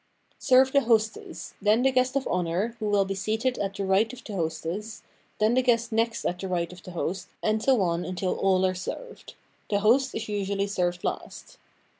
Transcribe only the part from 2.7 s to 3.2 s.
who will be